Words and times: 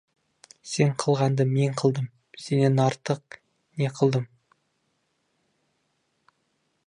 Сен 0.69 0.93
қылғанды 1.03 1.45
мен 1.49 1.75
қылдым, 1.81 2.07
сенен 2.45 2.79
артық 2.85 3.39
не 3.83 3.91
қылдым. 3.99 4.25